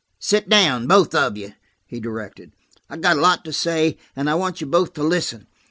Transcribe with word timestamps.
"Sit 0.17 0.49
down, 0.49 0.87
both 0.87 1.13
of 1.13 1.37
you," 1.37 1.53
he 1.85 1.99
directed. 1.99 2.55
"I've 2.89 3.01
got 3.01 3.17
a 3.17 3.21
lot 3.21 3.45
to 3.45 3.53
say, 3.53 3.99
and 4.15 4.31
I 4.31 4.33
want 4.33 4.59
you 4.59 4.65
both 4.65 4.93
to 4.93 5.03
listen. 5.03 5.45